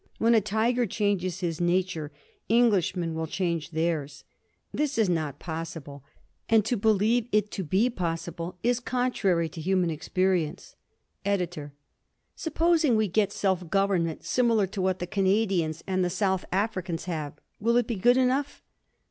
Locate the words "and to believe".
6.49-7.27